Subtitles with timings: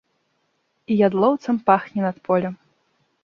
[0.95, 2.53] І ядлоўцам пахне над полем.